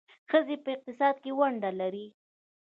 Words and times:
ښځې 0.29 0.55
په 0.63 0.69
اقتصاد 0.75 1.15
کې 1.23 1.31
ونډه 1.37 1.71
لري. 1.79 2.07